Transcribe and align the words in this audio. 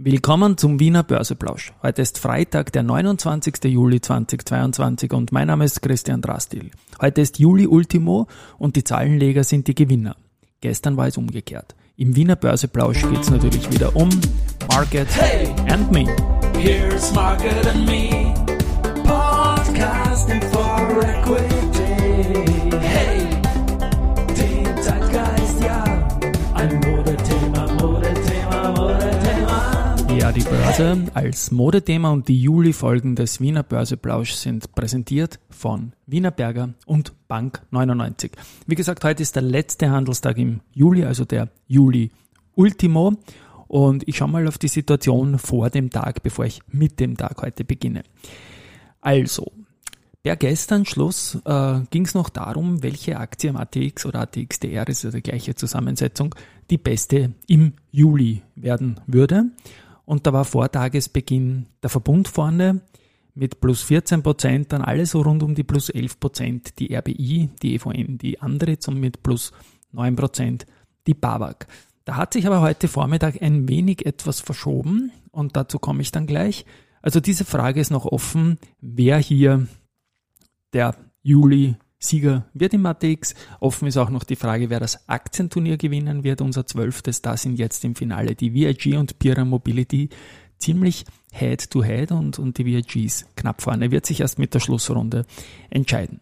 Willkommen 0.00 0.56
zum 0.56 0.78
Wiener 0.78 1.02
Börseplausch. 1.02 1.72
Heute 1.82 2.02
ist 2.02 2.18
Freitag, 2.18 2.72
der 2.72 2.84
29. 2.84 3.64
Juli 3.64 4.00
2022 4.00 5.12
und 5.12 5.32
mein 5.32 5.48
Name 5.48 5.64
ist 5.64 5.82
Christian 5.82 6.22
Drastil. 6.22 6.70
Heute 7.00 7.20
ist 7.20 7.40
Juli 7.40 7.66
Ultimo 7.66 8.28
und 8.58 8.76
die 8.76 8.84
Zahlenleger 8.84 9.42
sind 9.42 9.66
die 9.66 9.74
Gewinner. 9.74 10.14
Gestern 10.60 10.96
war 10.96 11.08
es 11.08 11.16
umgekehrt. 11.16 11.74
Im 11.96 12.14
Wiener 12.14 12.36
Börseplausch 12.36 13.02
geht 13.10 13.22
es 13.22 13.30
natürlich 13.30 13.72
wieder 13.72 13.96
um 13.96 14.08
Market 14.68 15.08
hey, 15.20 15.48
and 15.68 15.90
Me. 15.90 16.06
Here's 16.56 17.12
Market 17.12 17.66
and 17.66 17.84
Me. 17.84 18.32
Börse 30.78 31.06
als 31.14 31.50
Modethema 31.50 32.12
und 32.12 32.28
die 32.28 32.40
Juli-Folgen 32.40 33.16
des 33.16 33.40
Wiener 33.40 33.64
Börseplausch 33.64 34.34
sind 34.34 34.76
präsentiert 34.76 35.40
von 35.50 35.92
Wiener 36.06 36.30
Berger 36.30 36.74
und 36.86 37.14
Bank 37.26 37.62
99. 37.72 38.30
Wie 38.68 38.76
gesagt, 38.76 39.02
heute 39.02 39.24
ist 39.24 39.34
der 39.34 39.42
letzte 39.42 39.90
Handelstag 39.90 40.38
im 40.38 40.60
Juli, 40.72 41.04
also 41.04 41.24
der 41.24 41.48
Juli 41.66 42.12
Ultimo. 42.54 43.14
Und 43.66 44.06
ich 44.06 44.18
schaue 44.18 44.28
mal 44.28 44.46
auf 44.46 44.56
die 44.56 44.68
Situation 44.68 45.40
vor 45.40 45.68
dem 45.68 45.90
Tag, 45.90 46.22
bevor 46.22 46.44
ich 46.44 46.60
mit 46.68 47.00
dem 47.00 47.16
Tag 47.16 47.42
heute 47.42 47.64
beginne. 47.64 48.04
Also, 49.00 49.50
per 50.22 50.36
gestern 50.36 50.84
Schluss 50.84 51.38
äh, 51.44 51.80
ging 51.90 52.04
es 52.04 52.14
noch 52.14 52.28
darum, 52.28 52.84
welche 52.84 53.18
Aktie 53.18 53.50
am 53.50 53.56
ATX 53.56 54.06
oder 54.06 54.20
ATXDR, 54.20 54.86
ist 54.86 55.02
ja 55.02 55.10
die 55.10 55.22
gleiche 55.22 55.56
Zusammensetzung, 55.56 56.36
die 56.70 56.78
beste 56.78 57.34
im 57.48 57.72
Juli 57.90 58.42
werden 58.54 59.00
würde. 59.08 59.46
Und 60.08 60.26
da 60.26 60.32
war 60.32 60.46
vor 60.46 60.72
Tagesbeginn 60.72 61.66
der 61.82 61.90
Verbund 61.90 62.28
vorne 62.28 62.80
mit 63.34 63.60
plus 63.60 63.82
14 63.82 64.22
Prozent, 64.22 64.72
dann 64.72 64.80
alles 64.80 65.10
so 65.10 65.20
rund 65.20 65.42
um 65.42 65.54
die 65.54 65.64
plus 65.64 65.90
11 65.90 66.18
Prozent, 66.18 66.78
die 66.78 66.96
RBI, 66.96 67.50
die 67.62 67.74
EVN, 67.74 68.16
die 68.16 68.40
andere 68.40 68.78
zum 68.78 68.98
mit 68.98 69.22
plus 69.22 69.52
9 69.92 70.16
Prozent, 70.16 70.66
die 71.06 71.12
BAWAG. 71.12 71.66
Da 72.06 72.16
hat 72.16 72.32
sich 72.32 72.46
aber 72.46 72.62
heute 72.62 72.88
Vormittag 72.88 73.42
ein 73.42 73.68
wenig 73.68 74.06
etwas 74.06 74.40
verschoben 74.40 75.12
und 75.30 75.56
dazu 75.56 75.78
komme 75.78 76.00
ich 76.00 76.10
dann 76.10 76.26
gleich. 76.26 76.64
Also 77.02 77.20
diese 77.20 77.44
Frage 77.44 77.78
ist 77.78 77.90
noch 77.90 78.06
offen, 78.06 78.56
wer 78.80 79.18
hier 79.18 79.68
der 80.72 80.94
Juli 81.20 81.76
Sieger 81.98 82.46
wird 82.54 82.74
im 82.74 82.86
ATX. 82.86 83.34
Offen 83.60 83.88
ist 83.88 83.96
auch 83.96 84.10
noch 84.10 84.24
die 84.24 84.36
Frage, 84.36 84.70
wer 84.70 84.80
das 84.80 85.08
Aktienturnier 85.08 85.76
gewinnen 85.76 86.22
wird, 86.22 86.40
unser 86.40 86.66
zwölftes. 86.66 87.22
Da 87.22 87.36
sind 87.36 87.58
jetzt 87.58 87.84
im 87.84 87.94
Finale 87.94 88.34
die 88.34 88.54
VIG 88.54 88.96
und 88.96 89.18
Pira 89.18 89.44
Mobility 89.44 90.08
ziemlich 90.58 91.04
Head-to-Head 91.32 92.10
-head 92.10 92.18
und, 92.18 92.38
und 92.38 92.58
die 92.58 92.64
VIG 92.64 93.04
ist 93.04 93.36
knapp 93.36 93.62
vorne. 93.62 93.90
Wird 93.90 94.06
sich 94.06 94.20
erst 94.20 94.38
mit 94.38 94.54
der 94.54 94.60
Schlussrunde 94.60 95.26
entscheiden. 95.70 96.20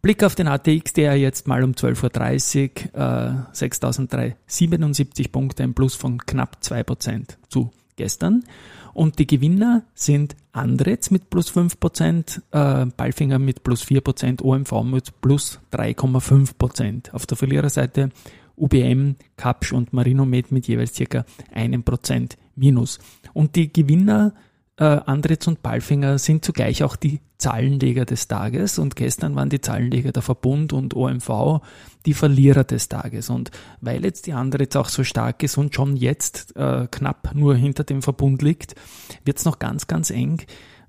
Blick 0.00 0.22
auf 0.22 0.34
den 0.34 0.48
ATX, 0.48 0.92
der 0.92 1.16
jetzt 1.16 1.48
mal 1.48 1.64
um 1.64 1.72
12.30 1.72 2.94
Uhr 2.94 3.48
äh, 3.52 3.56
6.377 3.56 5.30
Punkte, 5.30 5.62
ein 5.62 5.74
Plus 5.74 5.94
von 5.94 6.18
knapp 6.18 6.58
2% 6.62 7.36
zu 7.48 7.70
gestern. 7.96 8.44
Und 8.92 9.18
die 9.18 9.26
Gewinner 9.26 9.82
sind 9.94 10.36
Andretz 10.52 11.10
mit 11.10 11.30
plus 11.30 11.50
5%, 11.50 12.42
äh, 12.52 12.86
Balfinger 12.86 13.38
mit 13.38 13.64
plus 13.64 13.82
4%, 13.82 14.42
OMV 14.42 14.84
mit 14.84 15.20
plus 15.20 15.60
3,5%. 15.72 17.12
Auf 17.12 17.26
der 17.26 17.36
Verliererseite 17.36 18.10
UBM, 18.56 19.16
Kapsch 19.36 19.72
und 19.72 19.92
Marinomed 19.92 20.52
mit 20.52 20.68
jeweils 20.68 20.94
circa 20.94 21.24
einem 21.52 21.82
Prozent 21.82 22.36
minus. 22.54 23.00
Und 23.32 23.56
die 23.56 23.72
Gewinner 23.72 24.32
äh, 24.76 24.84
Andritz 24.84 25.46
und 25.46 25.62
Palfinger 25.62 26.18
sind 26.18 26.44
zugleich 26.44 26.82
auch 26.82 26.96
die 26.96 27.20
Zahlenleger 27.38 28.04
des 28.04 28.26
Tages 28.26 28.78
und 28.78 28.96
gestern 28.96 29.36
waren 29.36 29.50
die 29.50 29.60
Zahlenleger 29.60 30.12
der 30.12 30.22
Verbund 30.22 30.72
und 30.72 30.94
OMV 30.94 31.60
die 32.06 32.14
Verlierer 32.14 32.64
des 32.64 32.88
Tages. 32.88 33.30
Und 33.30 33.50
weil 33.80 34.04
jetzt 34.04 34.26
die 34.26 34.32
Andritz 34.32 34.74
auch 34.76 34.88
so 34.88 35.04
stark 35.04 35.42
ist 35.42 35.58
und 35.58 35.74
schon 35.74 35.96
jetzt 35.96 36.56
äh, 36.56 36.88
knapp 36.90 37.34
nur 37.34 37.54
hinter 37.54 37.84
dem 37.84 38.02
Verbund 38.02 38.42
liegt, 38.42 38.74
wird 39.24 39.38
es 39.38 39.44
noch 39.44 39.58
ganz, 39.58 39.86
ganz 39.86 40.10
eng. 40.10 40.42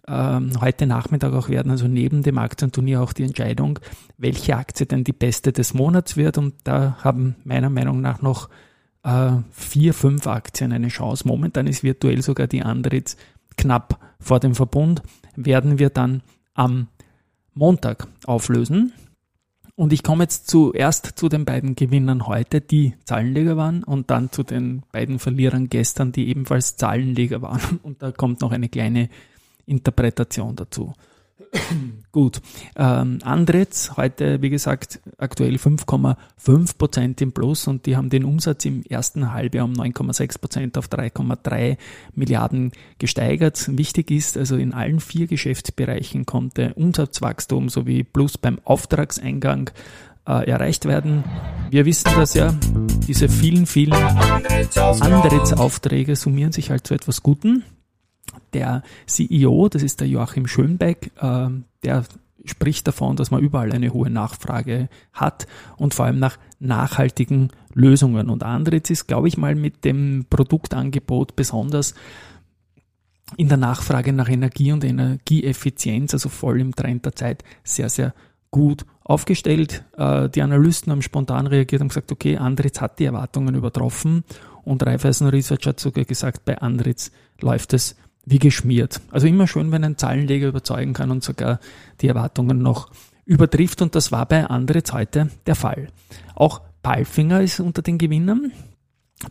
Ähm, 0.08 0.52
heute 0.62 0.88
Nachmittag 0.88 1.34
auch 1.34 1.50
werden, 1.50 1.72
also 1.72 1.88
neben 1.88 2.24
dem 2.24 2.38
Aktienturnier 2.38 3.02
auch 3.02 3.14
die 3.14 3.24
Entscheidung, 3.24 3.80
welche 4.18 4.56
Aktie 4.56 4.86
denn 4.86 5.04
die 5.04 5.14
beste 5.14 5.52
des 5.52 5.74
Monats 5.74 6.16
wird. 6.16 6.38
Und 6.38 6.54
da 6.64 6.98
haben 7.04 7.36
meiner 7.44 7.70
Meinung 7.70 8.02
nach 8.02 8.22
noch 8.22 8.50
äh, 9.04 9.32
vier, 9.52 9.94
fünf 9.94 10.26
Aktien 10.28 10.72
eine 10.72 10.88
Chance. 10.88 11.28
Momentan 11.28 11.68
ist 11.68 11.84
virtuell 11.84 12.22
sogar 12.22 12.48
die 12.48 12.64
Andritz 12.64 13.18
knapp 13.58 14.00
vor 14.20 14.40
dem 14.40 14.56
Verbund, 14.56 15.02
werden 15.36 15.80
wir 15.80 15.90
dann 15.90 16.22
am 16.54 16.88
Montag 17.54 18.08
auflösen. 18.26 18.94
Und 19.76 19.92
ich 19.92 20.04
komme 20.04 20.24
jetzt 20.24 20.50
zuerst 20.50 21.18
zu 21.18 21.28
den 21.28 21.44
beiden 21.44 21.76
Gewinnern 21.76 22.28
heute, 22.28 22.62
die 22.62 22.94
Zahlenleger 23.04 23.58
waren, 23.58 23.84
und 23.84 24.10
dann 24.10 24.32
zu 24.32 24.44
den 24.44 24.84
beiden 24.92 25.20
Verlierern 25.20 25.68
gestern, 25.68 26.14
die 26.14 26.30
ebenfalls 26.30 26.78
Zahlenleger 26.78 27.42
waren. 27.42 27.80
Und 27.84 28.02
da 28.02 28.12
kommt 28.12 28.40
noch 28.40 28.54
eine 28.54 28.70
kleine 28.70 29.10
Interpretation 29.66 30.56
dazu. 30.56 30.94
Gut. 32.12 32.42
Ähm, 32.76 33.20
Andretz 33.24 33.92
heute, 33.98 34.42
wie 34.42 34.50
gesagt, 34.50 35.00
aktuell 35.18 35.56
5,5 35.56 36.78
Prozent 36.78 37.22
im 37.22 37.34
Plus 37.34 37.68
und 37.68 37.86
die 37.86 37.96
haben 37.98 38.10
den 38.10 38.24
Umsatz 38.24 38.66
im 38.66 38.84
ersten 38.84 39.34
Halbjahr 39.34 39.66
um 39.66 39.74
9,6 39.74 40.40
Prozent 40.40 40.78
auf 40.78 40.88
3,3 40.88 41.78
Milliarden 42.14 42.72
gesteigert. 43.00 43.66
Wichtig 43.78 44.12
ist, 44.12 44.38
also 44.38 44.56
in 44.56 44.74
allen 44.74 45.00
vier 45.00 45.26
Geschäftsbereichen 45.28 46.26
konnte 46.26 46.74
Umsatzwachstum 46.76 47.70
sowie 47.70 48.04
Plus 48.04 48.38
beim 48.38 48.60
Auftragseingang 48.64 49.72
äh, 50.28 50.50
erreicht 50.50 50.86
werden. 50.86 51.24
Wir 51.70 51.86
wissen 51.86 52.12
das 52.16 52.34
ja, 52.34 52.54
diese 53.08 53.28
vielen, 53.28 53.66
vielen 53.66 53.94
Andretz-Aufträge 53.94 56.16
summieren 56.16 56.54
sich 56.54 56.70
halt 56.70 56.88
zu 56.88 56.94
etwas 56.94 57.24
Guten 57.24 57.64
der 58.56 58.84
CEO, 59.06 59.68
das 59.70 59.84
ist 59.84 60.00
der 60.00 60.08
Joachim 60.08 60.48
Schönbeck, 60.48 61.12
äh, 61.20 61.50
der 61.84 62.06
spricht 62.46 62.88
davon, 62.88 63.16
dass 63.16 63.32
man 63.32 63.42
überall 63.42 63.74
eine 63.74 63.92
hohe 63.92 64.10
Nachfrage 64.10 64.88
hat 65.14 65.48
und 65.78 65.94
vor 65.94 66.06
allem 66.06 66.20
nach 66.20 66.38
nachhaltigen 66.60 67.50
Lösungen. 67.74 68.30
Und 68.30 68.44
Andritz 68.44 68.90
ist, 68.90 69.08
glaube 69.08 69.28
ich 69.28 69.38
mal, 69.38 69.56
mit 69.56 69.84
dem 69.84 70.26
Produktangebot 70.30 71.36
besonders 71.36 71.96
in 73.36 73.50
der 73.50 73.58
Nachfrage 73.58 74.14
nach 74.14 74.30
Energie 74.30 74.72
und 74.72 74.84
Energieeffizienz, 74.84 76.14
also 76.14 76.30
voll 76.30 76.62
im 76.62 76.76
Trend 76.76 77.06
der 77.06 77.16
Zeit, 77.16 77.44
sehr, 77.64 77.90
sehr 77.90 78.14
gut 78.52 78.86
aufgestellt. 79.04 79.84
Äh, 79.98 80.30
die 80.30 80.44
Analysten 80.44 80.92
haben 80.92 81.02
spontan 81.02 81.48
reagiert 81.48 81.82
und 81.82 81.90
gesagt, 81.90 82.12
okay, 82.12 82.38
Andritz 82.38 82.80
hat 82.80 83.00
die 83.00 83.06
Erwartungen 83.06 83.56
übertroffen 83.56 84.24
und 84.64 84.86
Raiffeisen 84.86 85.28
Research 85.28 85.66
hat 85.66 85.80
sogar 85.80 86.06
gesagt, 86.06 86.46
bei 86.46 86.60
Andritz 86.60 87.12
läuft 87.42 87.74
es 87.74 87.96
wie 88.26 88.40
geschmiert. 88.40 89.02
Also 89.12 89.28
immer 89.28 89.48
schön, 89.48 89.72
wenn 89.72 89.84
ein 89.84 89.98
Zahlenleger 89.98 90.48
überzeugen 90.48 90.94
kann 90.94 91.12
und 91.12 91.24
sogar 91.24 91.60
die 92.02 92.08
Erwartungen 92.08 92.60
noch 92.60 92.90
übertrifft 93.26 93.82
und 93.82 93.96
das 93.96 94.12
war 94.12 94.26
bei 94.26 94.46
Andritz 94.46 94.92
heute 94.94 95.30
der 95.46 95.56
Fall. 95.56 95.88
Auch 96.36 96.62
Palfinger 96.84 97.42
ist 97.42 97.60
unter 97.60 97.82
den 97.82 97.98
Gewinnern. 97.98 98.52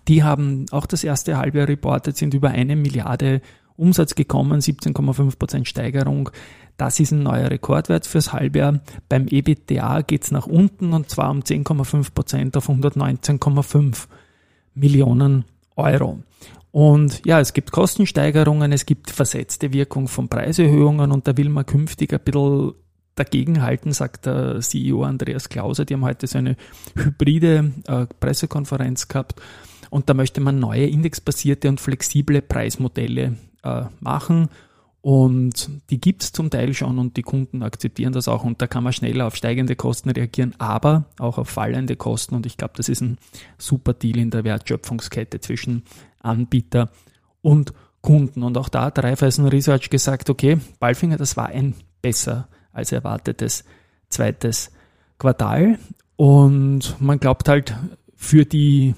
Die 0.08 0.22
haben 0.22 0.66
auch 0.70 0.86
das 0.86 1.04
erste 1.04 1.36
Halbjahr 1.36 1.68
reportet, 1.68 2.16
sind 2.16 2.34
über 2.34 2.50
eine 2.50 2.74
Milliarde 2.74 3.40
Umsatz 3.76 4.14
gekommen, 4.14 4.60
17,5 4.60 5.38
Prozent 5.38 5.68
Steigerung. 5.68 6.30
Das 6.76 6.98
ist 6.98 7.12
ein 7.12 7.22
neuer 7.22 7.50
Rekordwert 7.50 8.06
fürs 8.06 8.32
Halbjahr. 8.32 8.80
Beim 9.08 9.26
EBITDA 9.28 10.02
geht's 10.02 10.30
nach 10.30 10.46
unten 10.46 10.92
und 10.92 11.10
zwar 11.10 11.30
um 11.30 11.40
10,5 11.40 12.12
Prozent 12.12 12.56
auf 12.56 12.68
119,5 12.68 14.06
Millionen 14.74 15.44
Euro. 15.76 16.20
Und 16.74 17.24
ja, 17.24 17.38
es 17.38 17.52
gibt 17.52 17.70
Kostensteigerungen, 17.70 18.72
es 18.72 18.84
gibt 18.84 19.12
versetzte 19.12 19.72
Wirkung 19.72 20.08
von 20.08 20.28
Preiserhöhungen 20.28 21.12
und 21.12 21.28
da 21.28 21.36
will 21.36 21.48
man 21.48 21.64
künftig 21.64 22.12
ein 22.12 22.18
bisschen 22.18 22.72
dagegenhalten, 23.14 23.92
sagt 23.92 24.26
der 24.26 24.58
CEO 24.58 25.04
Andreas 25.04 25.48
Klauser. 25.48 25.84
Die 25.84 25.94
haben 25.94 26.04
heute 26.04 26.26
so 26.26 26.38
eine 26.38 26.56
hybride 26.96 27.70
äh, 27.86 28.06
Pressekonferenz 28.18 29.06
gehabt 29.06 29.40
und 29.90 30.08
da 30.08 30.14
möchte 30.14 30.40
man 30.40 30.58
neue 30.58 30.86
indexbasierte 30.86 31.68
und 31.68 31.80
flexible 31.80 32.42
Preismodelle 32.42 33.36
äh, 33.62 33.82
machen. 34.00 34.48
Und 35.04 35.68
die 35.90 36.00
gibt's 36.00 36.32
zum 36.32 36.48
Teil 36.48 36.72
schon 36.72 36.98
und 36.98 37.18
die 37.18 37.22
Kunden 37.22 37.62
akzeptieren 37.62 38.14
das 38.14 38.26
auch 38.26 38.42
und 38.42 38.62
da 38.62 38.66
kann 38.66 38.82
man 38.82 38.94
schneller 38.94 39.26
auf 39.26 39.36
steigende 39.36 39.76
Kosten 39.76 40.08
reagieren, 40.08 40.54
aber 40.56 41.04
auch 41.18 41.36
auf 41.36 41.50
fallende 41.50 41.94
Kosten 41.94 42.34
und 42.34 42.46
ich 42.46 42.56
glaube, 42.56 42.72
das 42.78 42.88
ist 42.88 43.02
ein 43.02 43.18
super 43.58 43.92
Deal 43.92 44.16
in 44.16 44.30
der 44.30 44.44
Wertschöpfungskette 44.44 45.40
zwischen 45.40 45.82
Anbieter 46.20 46.90
und 47.42 47.74
Kunden. 48.00 48.42
Und 48.42 48.56
auch 48.56 48.70
da 48.70 48.84
hat 48.84 48.98
Raiffeisen 48.98 49.46
Research 49.46 49.90
gesagt, 49.90 50.30
okay, 50.30 50.56
Balfinger, 50.80 51.18
das 51.18 51.36
war 51.36 51.48
ein 51.48 51.74
besser 52.00 52.48
als 52.72 52.90
erwartetes 52.90 53.64
zweites 54.08 54.70
Quartal. 55.18 55.78
Und 56.16 56.98
man 56.98 57.20
glaubt 57.20 57.50
halt 57.50 57.76
für 58.16 58.46
die, 58.46 58.94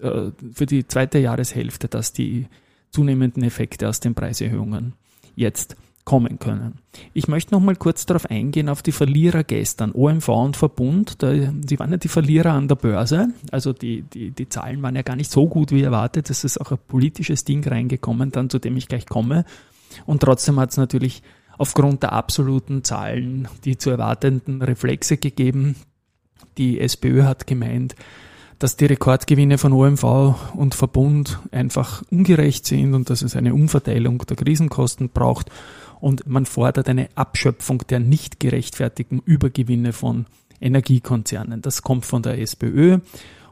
äh, 0.00 0.30
für 0.54 0.64
die 0.64 0.88
zweite 0.88 1.18
Jahreshälfte, 1.18 1.88
dass 1.88 2.14
die 2.14 2.46
zunehmenden 2.90 3.42
Effekte 3.42 3.86
aus 3.86 4.00
den 4.00 4.14
Preiserhöhungen 4.14 4.94
jetzt 5.34 5.76
kommen 6.04 6.38
können. 6.38 6.78
Ich 7.12 7.28
möchte 7.28 7.54
noch 7.54 7.60
mal 7.60 7.76
kurz 7.76 8.06
darauf 8.06 8.26
eingehen, 8.26 8.68
auf 8.68 8.82
die 8.82 8.92
Verlierer 8.92 9.44
gestern, 9.44 9.92
OMV 9.92 10.28
und 10.28 10.56
Verbund. 10.56 11.22
Da, 11.22 11.32
sie 11.32 11.78
waren 11.78 11.92
ja 11.92 11.96
die 11.96 12.08
Verlierer 12.08 12.52
an 12.52 12.66
der 12.66 12.74
Börse. 12.74 13.28
Also 13.52 13.72
die, 13.72 14.02
die, 14.02 14.32
die 14.32 14.48
Zahlen 14.48 14.82
waren 14.82 14.96
ja 14.96 15.02
gar 15.02 15.16
nicht 15.16 15.30
so 15.30 15.48
gut 15.48 15.70
wie 15.70 15.82
erwartet. 15.82 16.28
Es 16.28 16.42
ist 16.42 16.60
auch 16.60 16.72
ein 16.72 16.78
politisches 16.88 17.44
Ding 17.44 17.66
reingekommen, 17.66 18.32
dann 18.32 18.50
zu 18.50 18.58
dem 18.58 18.76
ich 18.76 18.88
gleich 18.88 19.06
komme. 19.06 19.44
Und 20.04 20.22
trotzdem 20.22 20.58
hat 20.58 20.70
es 20.70 20.76
natürlich 20.76 21.22
aufgrund 21.56 22.02
der 22.02 22.12
absoluten 22.12 22.82
Zahlen 22.82 23.46
die 23.64 23.78
zu 23.78 23.90
erwartenden 23.90 24.62
Reflexe 24.62 25.18
gegeben. 25.18 25.76
Die 26.58 26.80
SPÖ 26.80 27.22
hat 27.22 27.46
gemeint, 27.46 27.94
dass 28.62 28.76
die 28.76 28.86
Rekordgewinne 28.86 29.58
von 29.58 29.72
OMV 29.72 30.54
und 30.54 30.76
Verbund 30.76 31.40
einfach 31.50 32.04
ungerecht 32.12 32.64
sind 32.64 32.94
und 32.94 33.10
dass 33.10 33.22
es 33.22 33.34
eine 33.34 33.54
Umverteilung 33.54 34.18
der 34.18 34.36
Krisenkosten 34.36 35.08
braucht 35.08 35.50
und 35.98 36.28
man 36.28 36.46
fordert 36.46 36.88
eine 36.88 37.08
Abschöpfung 37.16 37.78
der 37.88 37.98
nicht 37.98 38.38
gerechtfertigten 38.38 39.20
Übergewinne 39.24 39.92
von 39.92 40.26
Energiekonzernen. 40.60 41.60
Das 41.60 41.82
kommt 41.82 42.06
von 42.06 42.22
der 42.22 42.38
SPÖ 42.38 43.00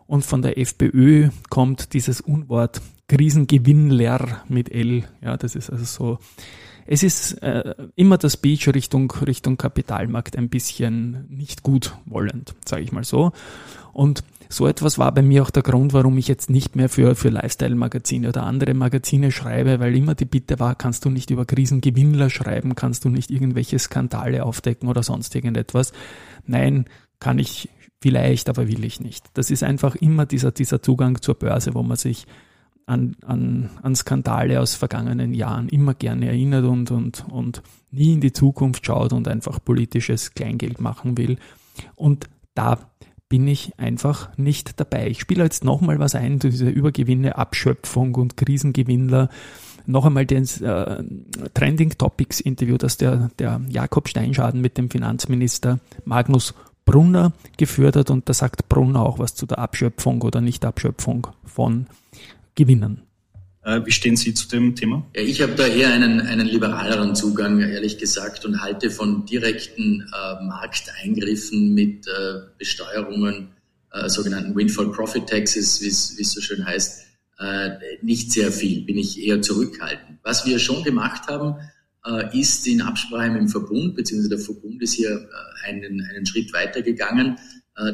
und 0.06 0.24
von 0.24 0.42
der 0.42 0.58
FPÖ 0.58 1.30
kommt 1.48 1.92
dieses 1.92 2.20
Unwort 2.20 2.80
Krisengewinnler 3.08 4.44
mit 4.48 4.70
L. 4.72 5.02
Ja, 5.22 5.36
das 5.36 5.56
ist 5.56 5.70
also 5.70 5.84
so. 5.84 6.18
Es 6.86 7.02
ist 7.02 7.32
äh, 7.42 7.74
immer 7.96 8.16
das 8.16 8.34
Speech 8.34 8.68
Richtung, 8.68 9.10
Richtung 9.10 9.56
Kapitalmarkt 9.56 10.36
ein 10.36 10.48
bisschen 10.48 11.26
nicht 11.28 11.64
gut 11.64 11.96
wollend, 12.06 12.54
sage 12.64 12.82
ich 12.82 12.92
mal 12.92 13.04
so. 13.04 13.32
Und 13.92 14.22
so 14.52 14.66
etwas 14.66 14.98
war 14.98 15.12
bei 15.14 15.22
mir 15.22 15.42
auch 15.44 15.50
der 15.50 15.62
Grund, 15.62 15.92
warum 15.92 16.18
ich 16.18 16.26
jetzt 16.26 16.50
nicht 16.50 16.74
mehr 16.74 16.88
für, 16.88 17.14
für 17.14 17.28
Lifestyle-Magazine 17.28 18.28
oder 18.28 18.42
andere 18.42 18.74
Magazine 18.74 19.30
schreibe, 19.30 19.78
weil 19.78 19.94
immer 19.96 20.16
die 20.16 20.24
Bitte 20.24 20.58
war, 20.58 20.74
kannst 20.74 21.04
du 21.04 21.10
nicht 21.10 21.30
über 21.30 21.44
Krisengewinnler 21.44 22.30
schreiben, 22.30 22.74
kannst 22.74 23.04
du 23.04 23.10
nicht 23.10 23.30
irgendwelche 23.30 23.78
Skandale 23.78 24.44
aufdecken 24.44 24.88
oder 24.88 25.04
sonst 25.04 25.36
irgendetwas. 25.36 25.92
Nein, 26.46 26.86
kann 27.20 27.38
ich 27.38 27.68
vielleicht, 28.00 28.48
aber 28.48 28.66
will 28.66 28.84
ich 28.84 29.00
nicht. 29.00 29.26
Das 29.34 29.52
ist 29.52 29.62
einfach 29.62 29.94
immer 29.94 30.26
dieser, 30.26 30.50
dieser 30.50 30.82
Zugang 30.82 31.22
zur 31.22 31.36
Börse, 31.36 31.74
wo 31.74 31.84
man 31.84 31.96
sich 31.96 32.26
an, 32.86 33.14
an, 33.24 33.70
an 33.82 33.94
Skandale 33.94 34.60
aus 34.60 34.74
vergangenen 34.74 35.32
Jahren 35.32 35.68
immer 35.68 35.94
gerne 35.94 36.26
erinnert 36.26 36.64
und, 36.64 36.90
und, 36.90 37.24
und 37.30 37.62
nie 37.92 38.14
in 38.14 38.20
die 38.20 38.32
Zukunft 38.32 38.84
schaut 38.84 39.12
und 39.12 39.28
einfach 39.28 39.62
politisches 39.62 40.34
Kleingeld 40.34 40.80
machen 40.80 41.16
will. 41.16 41.38
Und 41.94 42.28
da 42.54 42.78
bin 43.30 43.46
ich 43.48 43.72
einfach 43.78 44.36
nicht 44.36 44.78
dabei. 44.78 45.08
Ich 45.08 45.20
spiele 45.20 45.44
jetzt 45.44 45.64
nochmal 45.64 45.98
was 45.98 46.14
ein, 46.14 46.40
diese 46.40 46.68
Übergewinne, 46.68 47.38
Abschöpfung 47.38 48.16
und 48.16 48.36
Krisengewinnler. 48.36 49.30
Noch 49.86 50.04
einmal 50.04 50.26
das 50.26 50.60
äh, 50.60 51.02
Trending 51.54 51.96
Topics 51.96 52.40
Interview, 52.40 52.76
das 52.76 52.98
der, 52.98 53.30
der 53.38 53.60
Jakob 53.70 54.08
Steinschaden 54.08 54.60
mit 54.60 54.76
dem 54.76 54.90
Finanzminister 54.90 55.78
Magnus 56.04 56.54
Brunner 56.84 57.32
geführt 57.56 57.96
hat 57.96 58.10
und 58.10 58.28
da 58.28 58.34
sagt 58.34 58.68
Brunner 58.68 59.06
auch 59.06 59.20
was 59.20 59.36
zu 59.36 59.46
der 59.46 59.60
Abschöpfung 59.60 60.22
oder 60.22 60.40
Nicht-Abschöpfung 60.40 61.28
von 61.44 61.86
Gewinnen. 62.56 63.02
Äh, 63.62 63.80
wie 63.84 63.90
stehen 63.90 64.16
Sie 64.16 64.32
zu 64.32 64.48
dem 64.48 64.74
Thema? 64.74 65.06
Ja, 65.14 65.22
ich 65.22 65.42
habe 65.42 65.54
da 65.54 65.66
eher 65.66 65.92
einen, 65.92 66.20
einen 66.20 66.46
liberaleren 66.46 67.14
Zugang, 67.14 67.60
ehrlich 67.60 67.98
gesagt, 67.98 68.44
und 68.44 68.62
halte 68.62 68.90
von 68.90 69.26
direkten 69.26 70.02
äh, 70.02 70.44
Markteingriffen 70.44 71.74
mit 71.74 72.06
äh, 72.06 72.40
Besteuerungen, 72.58 73.48
äh, 73.92 74.08
sogenannten 74.08 74.56
Windfall 74.56 74.90
Profit 74.92 75.28
Taxes, 75.28 75.82
wie 75.82 75.88
es 75.88 76.32
so 76.32 76.40
schön 76.40 76.64
heißt, 76.64 77.06
äh, 77.38 77.70
nicht 78.02 78.32
sehr 78.32 78.50
viel, 78.50 78.82
bin 78.82 78.96
ich 78.96 79.22
eher 79.22 79.42
zurückhaltend. 79.42 80.18
Was 80.22 80.46
wir 80.46 80.58
schon 80.58 80.82
gemacht 80.82 81.28
haben, 81.28 81.56
äh, 82.06 82.38
ist 82.38 82.66
in 82.66 82.80
Absprache 82.80 83.30
mit 83.30 83.40
dem 83.40 83.48
Verbund, 83.48 83.94
beziehungsweise 83.94 84.36
der 84.36 84.38
Verbund 84.38 84.80
ist 84.82 84.94
hier 84.94 85.28
einen, 85.66 86.02
einen 86.02 86.24
Schritt 86.24 86.52
weitergegangen. 86.52 87.38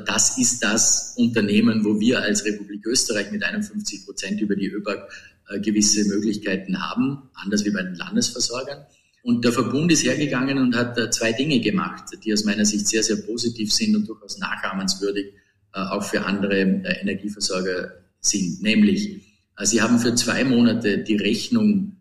Das 0.05 0.37
ist 0.38 0.64
das 0.64 1.14
Unternehmen, 1.17 1.84
wo 1.84 2.00
wir 2.00 2.20
als 2.20 2.44
Republik 2.44 2.84
Österreich 2.87 3.31
mit 3.31 3.44
51 3.44 4.05
Prozent 4.05 4.40
über 4.40 4.56
die 4.56 4.69
ÖBAG 4.69 5.08
äh, 5.49 5.61
gewisse 5.61 6.05
Möglichkeiten 6.08 6.82
haben, 6.82 7.31
anders 7.34 7.64
wie 7.64 7.70
bei 7.70 7.82
den 7.82 7.94
Landesversorgern. 7.94 8.84
Und 9.23 9.44
der 9.44 9.52
Verbund 9.52 9.93
ist 9.93 10.05
hergegangen 10.05 10.58
und 10.58 10.75
hat 10.75 10.99
äh, 10.99 11.08
zwei 11.11 11.32
Dinge 11.32 11.61
gemacht, 11.61 12.05
die 12.25 12.32
aus 12.32 12.44
meiner 12.44 12.64
Sicht 12.64 12.88
sehr, 12.88 13.05
sehr 13.05 13.17
positiv 13.19 13.73
sind 13.73 13.94
und 13.94 14.08
durchaus 14.08 14.38
nachahmenswürdig 14.38 15.26
äh, 15.73 15.78
auch 15.78 16.02
für 16.02 16.25
andere 16.25 16.58
Energieversorger 16.58 17.93
sind. 18.20 18.61
Nämlich, 18.61 19.23
sie 19.62 19.81
haben 19.81 20.00
für 20.00 20.17
zwei 20.17 20.43
Monate 20.43 20.99
die 20.99 21.17
Rechnung 21.17 21.96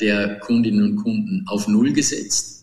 der 0.00 0.40
Kundinnen 0.40 0.82
und 0.84 0.96
Kunden 0.96 1.44
auf 1.46 1.68
Null 1.68 1.92
gesetzt, 1.92 2.59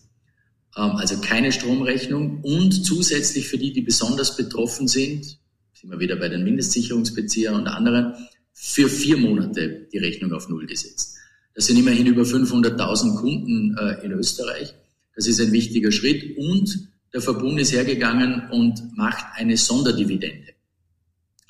also 0.78 1.20
keine 1.20 1.50
Stromrechnung 1.52 2.40
und 2.42 2.84
zusätzlich 2.84 3.48
für 3.48 3.58
die, 3.58 3.72
die 3.72 3.82
besonders 3.82 4.36
betroffen 4.36 4.86
sind, 4.86 5.38
sind 5.74 5.90
wir 5.90 5.98
wieder 5.98 6.16
bei 6.16 6.28
den 6.28 6.44
Mindestsicherungsbeziehern 6.44 7.54
und 7.54 7.66
anderen, 7.66 8.14
für 8.52 8.88
vier 8.88 9.16
Monate 9.16 9.88
die 9.92 9.98
Rechnung 9.98 10.32
auf 10.32 10.48
Null 10.48 10.66
gesetzt. 10.66 11.16
Das 11.54 11.66
sind 11.66 11.78
immerhin 11.78 12.06
über 12.06 12.22
500.000 12.22 13.16
Kunden 13.16 13.76
äh, 13.76 14.04
in 14.04 14.12
Österreich. 14.12 14.74
Das 15.14 15.26
ist 15.26 15.40
ein 15.40 15.52
wichtiger 15.52 15.90
Schritt. 15.90 16.36
Und 16.36 16.88
der 17.12 17.20
Verbund 17.20 17.60
ist 17.60 17.72
hergegangen 17.72 18.48
und 18.50 18.96
macht 18.96 19.24
eine 19.34 19.56
Sonderdividende. 19.56 20.48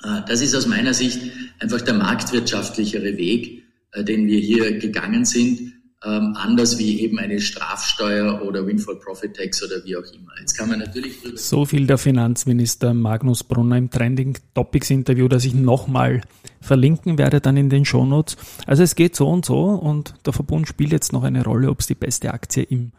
Äh, 0.03 0.21
das 0.27 0.41
ist 0.41 0.55
aus 0.55 0.65
meiner 0.65 0.93
Sicht 0.93 1.19
einfach 1.59 1.81
der 1.81 1.95
marktwirtschaftlichere 1.95 3.17
Weg, 3.17 3.63
äh, 3.91 4.03
den 4.03 4.27
wir 4.27 4.39
hier 4.39 4.79
gegangen 4.79 5.25
sind 5.25 5.73
ähm, 6.05 6.33
anders 6.37 6.77
wie 6.77 7.01
eben 7.01 7.19
eine 7.19 7.41
Strafsteuer 7.41 8.41
oder 8.43 8.65
Windfall 8.65 8.95
Profit 8.95 9.35
Tax 9.35 9.61
oder 9.63 9.83
wie 9.83 9.97
auch 9.97 10.13
immer. 10.13 10.31
Jetzt 10.39 10.57
kann 10.57 10.69
man 10.69 10.79
natürlich 10.79 11.15
So 11.35 11.65
viel 11.65 11.87
der 11.87 11.97
Finanzminister 11.97 12.93
Magnus 12.93 13.43
Brunner 13.43 13.77
im 13.77 13.89
Trending 13.89 14.37
Topics 14.53 14.89
Interview, 14.89 15.27
das 15.27 15.43
ich 15.43 15.53
nochmal 15.53 16.21
verlinken 16.61 17.17
werde 17.17 17.41
dann 17.41 17.57
in 17.57 17.69
den 17.69 17.83
Shownotes. 17.83 18.37
Also 18.65 18.83
es 18.83 18.95
geht 18.95 19.15
so 19.15 19.29
und 19.29 19.45
so 19.45 19.61
und 19.61 20.13
der 20.25 20.33
Verbund 20.33 20.67
spielt 20.67 20.91
jetzt 20.91 21.11
noch 21.11 21.23
eine 21.23 21.43
Rolle, 21.43 21.69
ob 21.69 21.81
es 21.81 21.87
die 21.87 21.95
beste 21.95 22.33
Aktie 22.33 22.63
im 22.63 22.91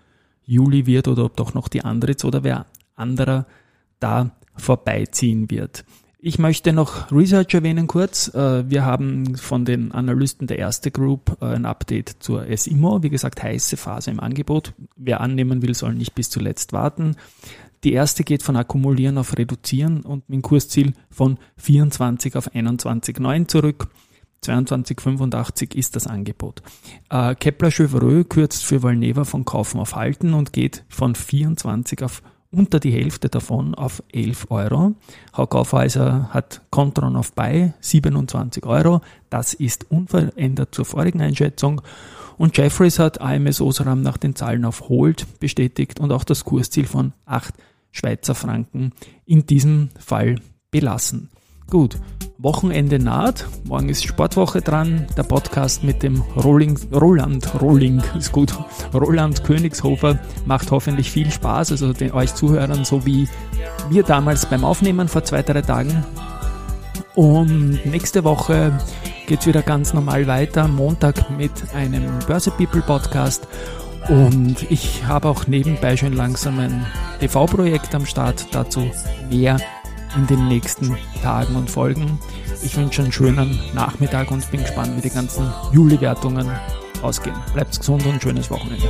Juli 0.44 0.87
wird 0.87 1.08
oder 1.08 1.25
ob 1.25 1.37
doch 1.37 1.55
noch 1.55 1.69
die 1.69 1.82
Andritz 1.82 2.25
oder 2.25 2.44
wer 2.44 2.67
anderer 2.96 3.46
da 3.99 4.31
vorbeiziehen 4.56 5.50
wird. 5.50 5.85
Ich 6.22 6.38
möchte 6.38 6.75
noch 6.75 7.11
Research 7.11 7.55
erwähnen 7.55 7.87
kurz. 7.87 8.28
Äh, 8.34 8.69
wir 8.69 8.84
haben 8.84 9.37
von 9.37 9.64
den 9.64 9.93
Analysten 9.93 10.46
der 10.46 10.58
erste 10.58 10.90
Group 10.90 11.38
äh, 11.40 11.46
ein 11.46 11.64
Update 11.64 12.17
zur 12.20 12.44
SIMO. 12.55 13.02
Wie 13.02 13.08
gesagt, 13.08 13.43
heiße 13.43 13.78
Phase 13.78 14.11
im 14.11 14.20
Angebot. 14.20 14.74
Wer 14.96 15.22
annehmen 15.22 15.62
will, 15.62 15.74
soll 15.74 15.94
nicht 15.94 16.15
bis 16.15 16.29
zuletzt 16.29 16.74
warten. 16.74 17.17
Die 17.84 17.94
erste 17.94 18.22
geht 18.22 18.43
von 18.43 18.56
Akkumulieren 18.56 19.17
auf 19.17 19.39
Reduzieren 19.39 20.03
und 20.03 20.29
mit 20.29 20.36
dem 20.36 20.43
Kursziel 20.43 20.93
von 21.10 21.39
24 21.56 22.36
auf 22.36 22.53
21,9 22.53 23.48
zurück. 23.48 23.89
22,85 24.44 25.74
ist 25.74 25.96
das 25.96 26.06
Angebot. 26.06 26.62
Äh, 27.08 27.34
Kepler 27.34 27.70
Chevreux 27.70 28.29
kürzt 28.29 28.65
für 28.65 28.82
Valneva 28.82 29.24
von 29.24 29.46
Kaufen 29.46 29.81
auf 29.81 29.96
Halten 29.96 30.34
und 30.34 30.53
geht 30.53 30.84
von 30.91 31.15
24 31.15 32.03
auf 32.03 32.22
unter 32.50 32.80
die 32.80 32.92
Hälfte 32.92 33.28
davon 33.28 33.74
auf 33.74 34.02
11 34.12 34.46
Euro. 34.50 34.94
Hauck 35.36 35.54
Aufhäuser 35.54 36.30
hat 36.32 36.62
Contron 36.70 37.16
auf 37.16 37.32
Buy 37.32 37.72
27 37.80 38.66
Euro. 38.66 39.00
Das 39.28 39.54
ist 39.54 39.90
unverändert 39.90 40.74
zur 40.74 40.84
vorigen 40.84 41.20
Einschätzung. 41.20 41.80
Und 42.38 42.56
Jeffries 42.56 42.98
hat 42.98 43.20
AMS 43.20 43.60
Osram 43.60 44.02
nach 44.02 44.16
den 44.16 44.34
Zahlen 44.34 44.64
auf 44.64 44.88
Hold 44.88 45.26
bestätigt 45.40 46.00
und 46.00 46.10
auch 46.10 46.24
das 46.24 46.44
Kursziel 46.44 46.86
von 46.86 47.12
8 47.26 47.54
Schweizer 47.92 48.34
Franken 48.34 48.92
in 49.26 49.46
diesem 49.46 49.90
Fall 49.98 50.36
belassen. 50.70 51.28
Gut, 51.70 51.98
Wochenende 52.39 52.98
naht. 52.98 53.46
Morgen 53.65 53.91
ist 53.91 54.03
Sportwoche 54.03 54.60
dran. 54.60 55.06
Der 55.17 55.22
Podcast 55.22 55.84
mit 55.84 56.03
dem 56.03 56.22
Rolling, 56.43 56.77
Roland, 56.93 57.60
Rolling 57.60 58.03
ist 58.19 58.32
gut. 58.32 58.53
Roland 58.93 59.44
Königshofer 59.44 60.19
macht 60.46 60.72
hoffentlich 60.72 61.12
viel 61.12 61.31
Spaß, 61.31 61.70
also 61.70 61.93
den 61.93 62.12
euch 62.12 62.34
Zuhörern, 62.34 62.84
so 62.84 63.06
wie 63.06 63.29
mir 63.91 64.03
damals 64.03 64.46
beim 64.46 64.65
Aufnehmen 64.65 65.06
vor 65.06 65.22
zwei, 65.22 65.43
drei 65.43 65.62
Tagen. 65.62 66.05
Und 67.15 67.84
nächste 67.84 68.24
Woche 68.24 68.72
geht 69.29 69.41
es 69.41 69.46
wieder 69.46 69.62
ganz 69.62 69.93
normal 69.93 70.27
weiter. 70.27 70.67
Montag 70.67 71.31
mit 71.31 71.53
einem 71.72 72.19
Börse 72.27 72.50
People 72.50 72.82
Podcast. 72.82 73.46
Und 74.08 74.69
ich 74.70 75.06
habe 75.06 75.29
auch 75.29 75.46
nebenbei 75.46 75.96
schon 75.96 76.15
langsam 76.15 76.58
ein 76.58 76.86
TV-Projekt 77.20 77.94
am 77.94 78.06
Start. 78.06 78.46
Dazu 78.50 78.91
mehr 79.31 79.58
in 80.17 80.26
den 80.26 80.48
nächsten 80.48 80.96
Tagen 81.22 81.56
und 81.56 81.70
Folgen. 81.70 82.19
Ich 82.62 82.76
wünsche 82.76 83.02
einen 83.02 83.12
schönen 83.12 83.58
Nachmittag 83.74 84.31
und 84.31 84.48
bin 84.50 84.60
gespannt, 84.60 84.96
wie 84.96 85.02
die 85.02 85.14
ganzen 85.14 85.50
Juli-Wertungen 85.72 86.50
ausgehen. 87.02 87.36
Bleibt 87.55 87.79
gesund 87.79 88.05
und 88.06 88.22
schönes 88.22 88.50
Wochenende. 88.50 88.88